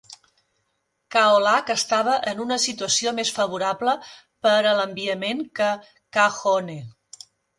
[1.15, 3.93] Kaolack estava en una situació més favorable
[4.47, 5.71] per a l'enviament que
[6.19, 6.79] Kahone.